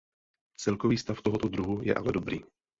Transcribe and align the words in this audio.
Celkový 0.59 0.97
stav 0.97 1.21
tohoto 1.21 1.47
druhu 1.47 1.79
je 1.83 1.95
ale 1.95 2.11
dobrý. 2.11 2.41